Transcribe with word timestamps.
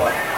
Bye. 0.00 0.29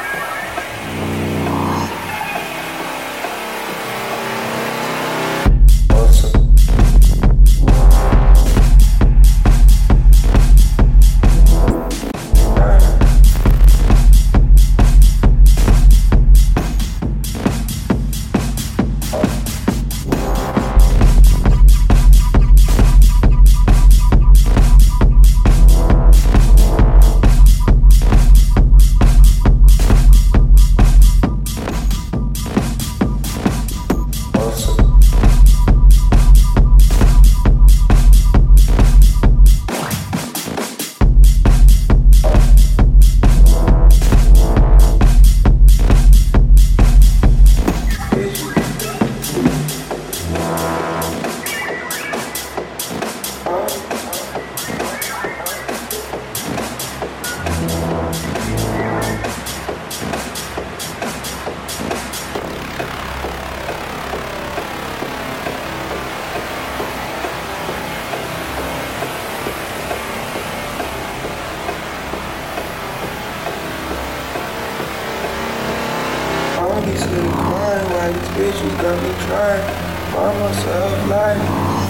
Like 78.13 78.37
these 78.37 78.53
bitches 78.53 78.83
got 78.83 79.03
me 79.03 79.11
trying. 79.27 79.65
Find 80.13 80.41
myself 80.41 81.09
like 81.09 81.39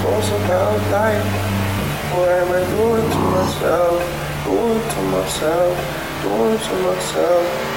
force 0.03 0.29
about 0.31 0.79
dying. 0.91 1.27
What 2.15 2.29
am 2.29 2.53
I 2.53 2.63
doing 2.77 3.11
to 3.11 3.19
myself? 3.19 4.45
Doing 4.45 4.81
to 4.81 5.03
myself, 5.11 6.23
doing 6.23 6.59
to 6.59 6.75
myself. 6.83 7.72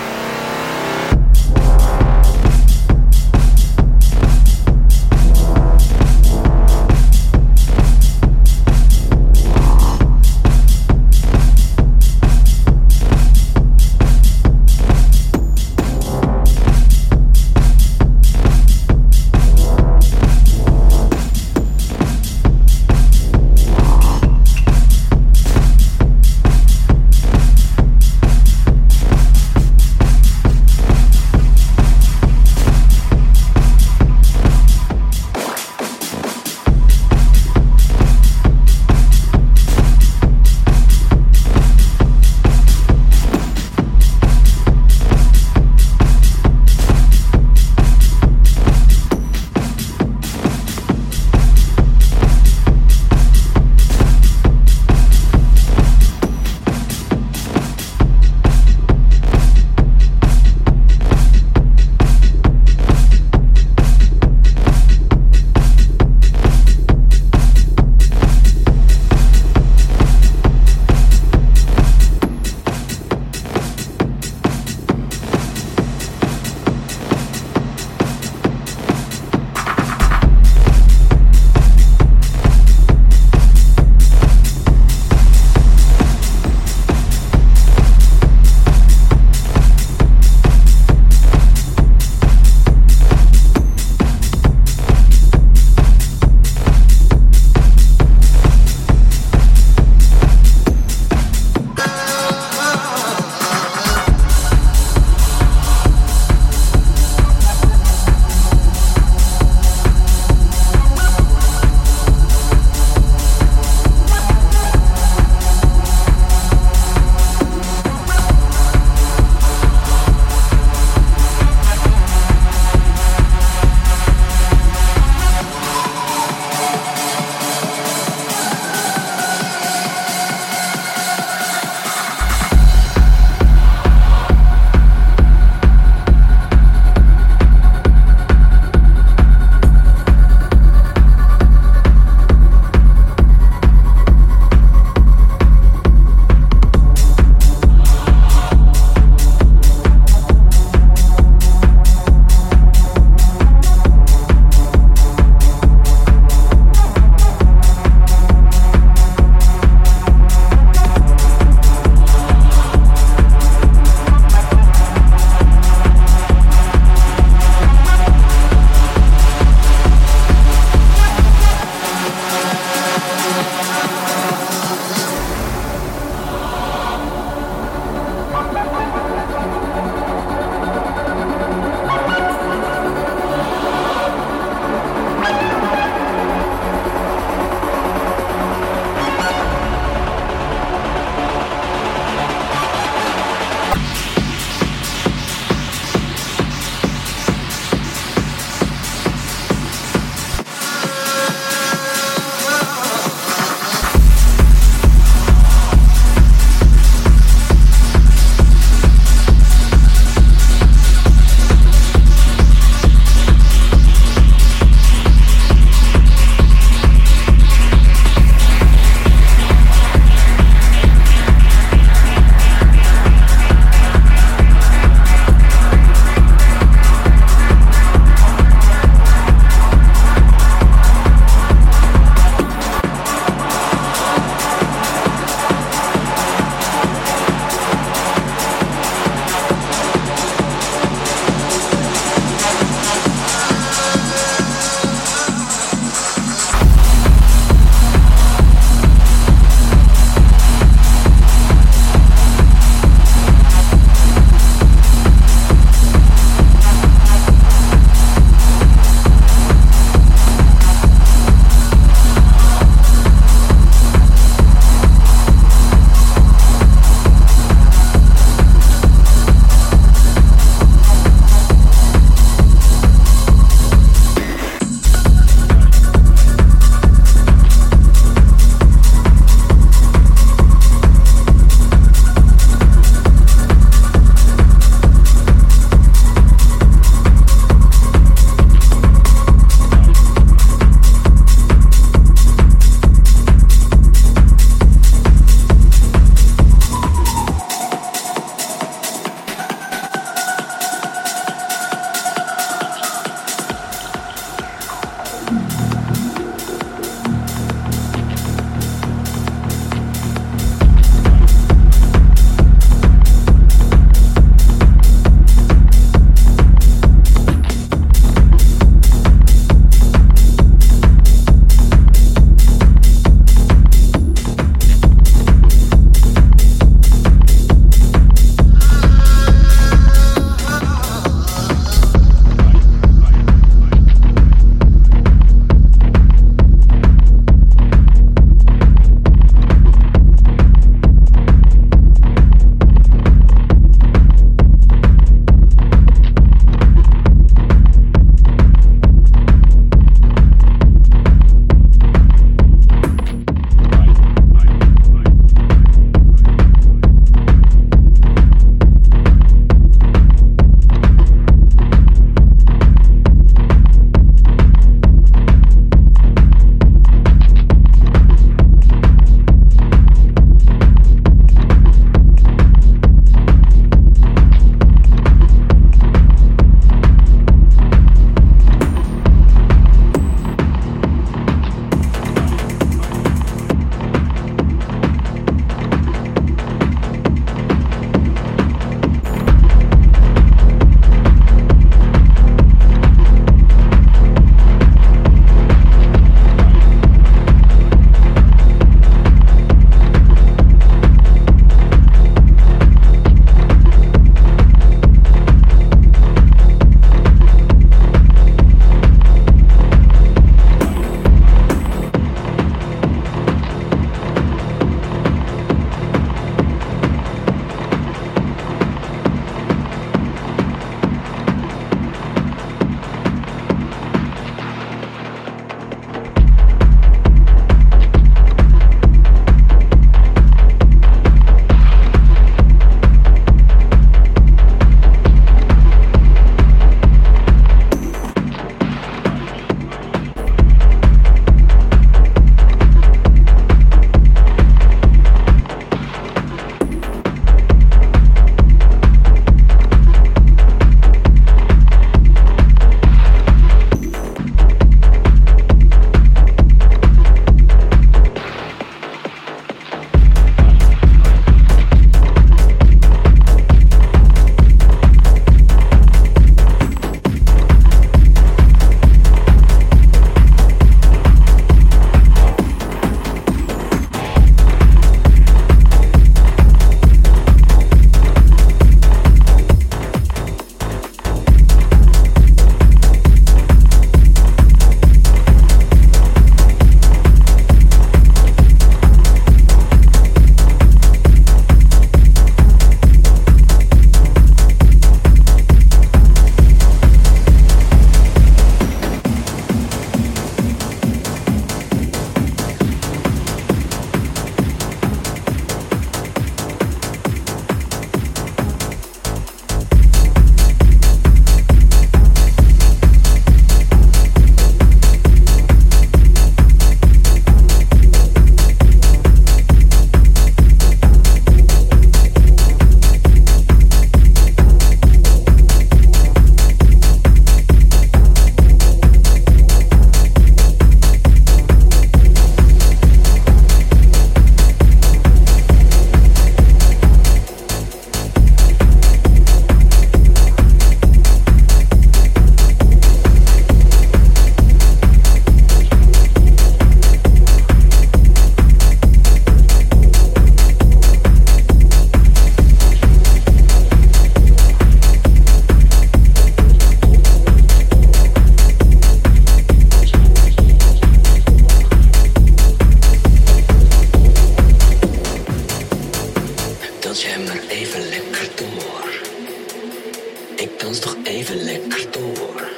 Ik 570.35 570.59
dans 570.59 570.79
toch 570.79 570.95
even 571.03 571.43
lekker 571.43 571.91
door. 571.91 572.49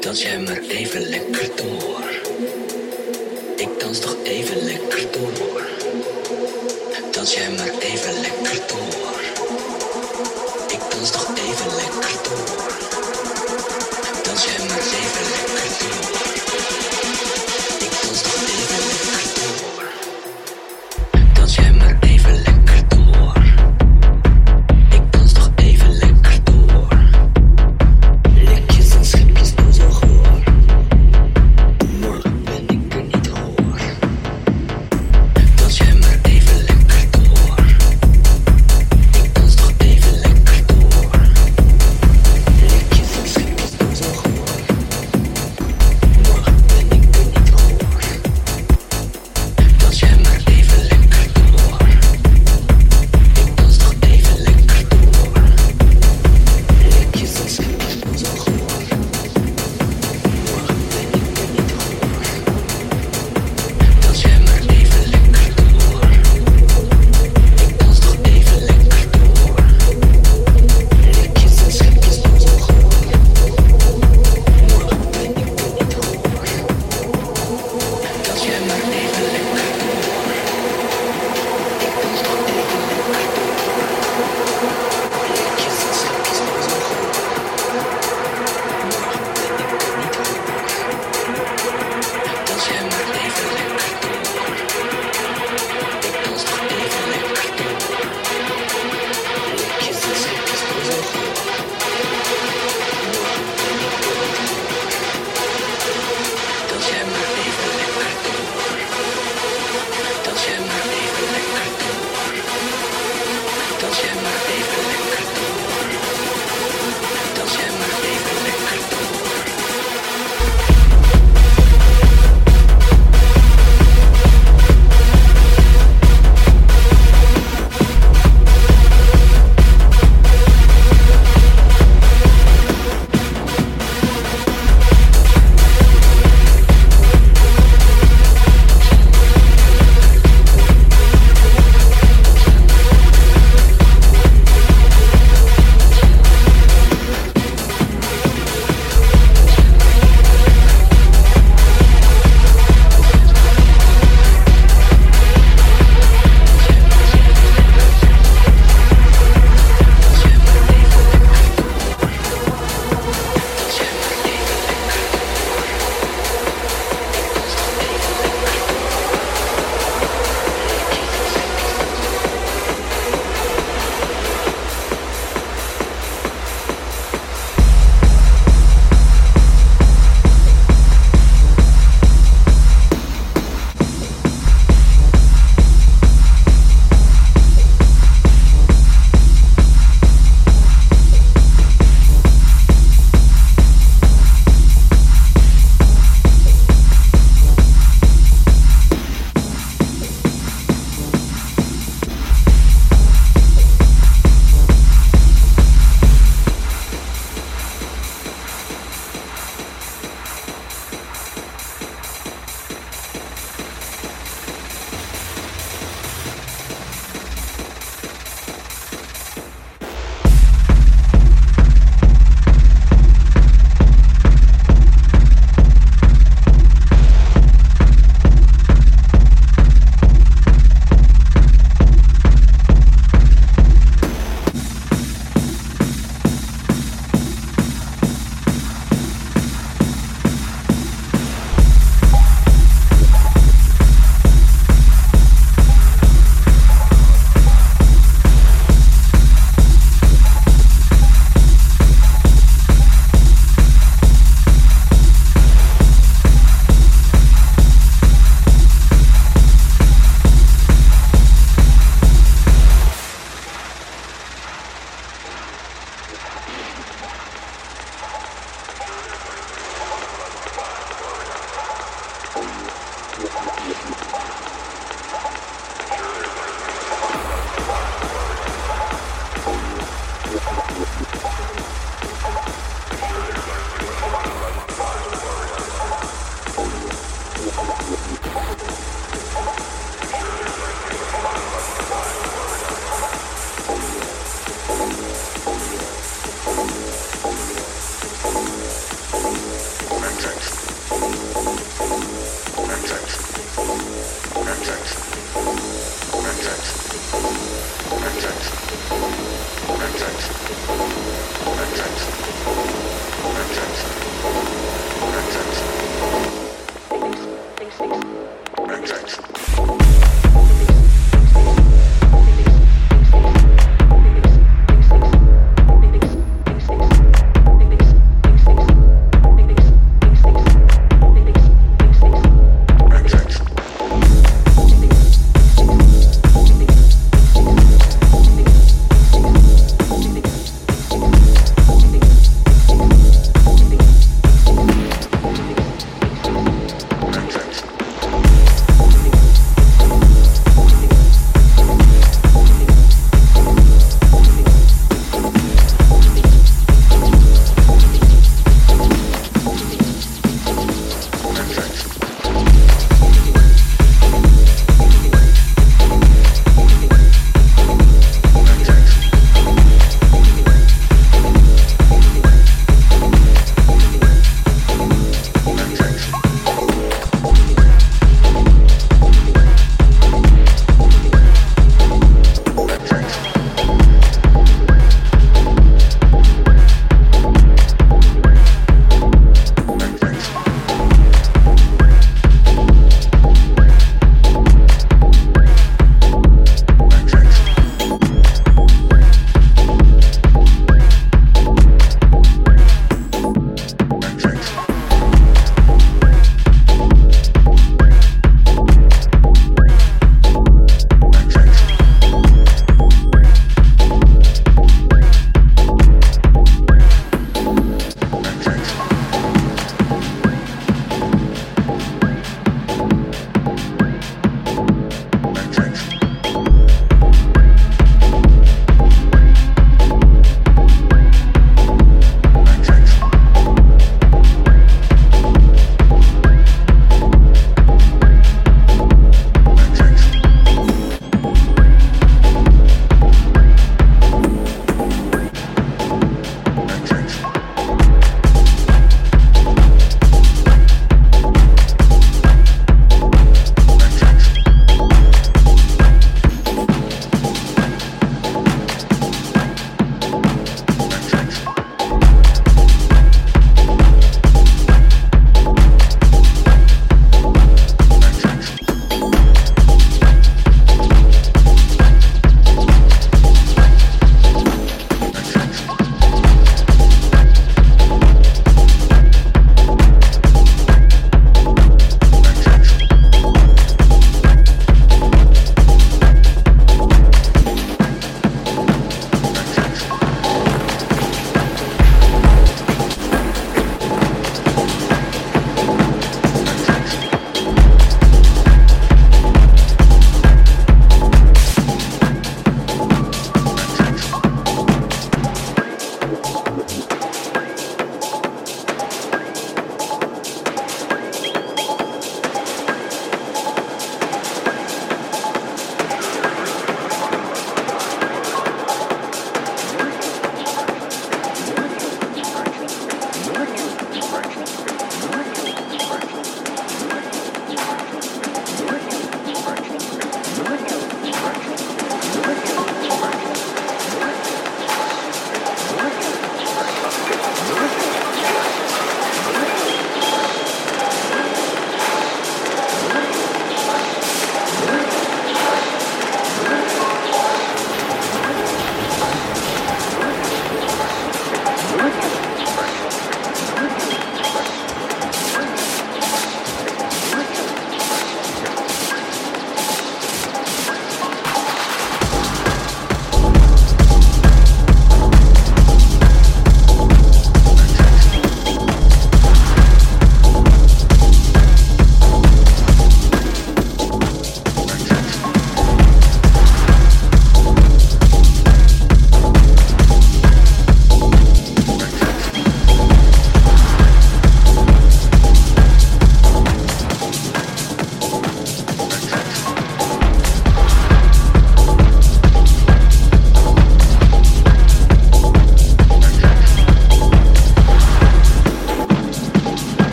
Dans 0.00 0.22
jij 0.22 0.38
maar 0.38 0.58
even 0.68 1.08
lekker 1.08 1.50
door. 1.54 2.02
Ik 3.56 3.80
dans 3.80 3.98
toch 3.98 4.16
even 4.22 4.64
lekker 4.64 5.06
door. 5.10 5.66
Dans 7.10 7.34
jij 7.34 7.50
maar 7.50 7.78
even 7.80 8.20
lekker 8.20 8.60
door. 8.66 9.20
Ik 10.68 10.80
dans 10.90 11.10
toch 11.10 11.28
even 11.36 11.74
lekker 11.76 12.12
door. 12.22 12.72
Dans 14.22 14.44
jij 14.44 14.58
maar 14.66 14.78
even 14.78 15.26
lekker 15.30 15.68
door. 15.78 16.33